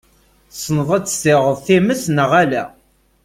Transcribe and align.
Tessneḍ 0.51 0.89
ad 0.97 1.03
tessiɣeḍ 1.05 1.57
times 1.67 2.03
neɣ 2.17 2.31
ala? 2.41 2.63